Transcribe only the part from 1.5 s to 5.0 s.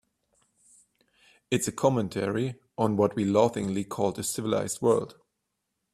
It's a commentary on what we laughingly call the civilized